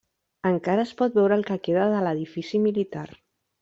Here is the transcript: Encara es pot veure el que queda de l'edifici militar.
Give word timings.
Encara 0.51 0.85
es 0.85 0.93
pot 1.03 1.19
veure 1.19 1.39
el 1.41 1.47
que 1.51 1.59
queda 1.69 1.87
de 1.95 2.03
l'edifici 2.09 2.67
militar. 2.69 3.09